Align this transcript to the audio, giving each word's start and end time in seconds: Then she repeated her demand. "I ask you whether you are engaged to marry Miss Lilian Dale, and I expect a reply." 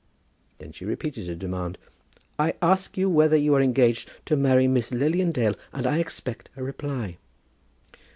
Then 0.57 0.71
she 0.71 0.83
repeated 0.83 1.27
her 1.27 1.35
demand. 1.35 1.77
"I 2.39 2.55
ask 2.59 2.97
you 2.97 3.07
whether 3.07 3.37
you 3.37 3.53
are 3.53 3.61
engaged 3.61 4.09
to 4.25 4.35
marry 4.35 4.67
Miss 4.67 4.91
Lilian 4.91 5.31
Dale, 5.31 5.53
and 5.73 5.85
I 5.85 5.99
expect 5.99 6.49
a 6.57 6.63
reply." 6.63 7.17